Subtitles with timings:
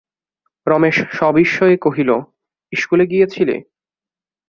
[0.67, 2.09] রমেশ সবিস্ময়ে কহিল,
[2.73, 3.49] ইস্কুলে গিয়াছিল?